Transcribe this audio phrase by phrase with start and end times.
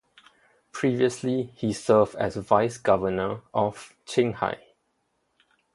[0.71, 4.57] Previously he served as vice governor of Qinghai.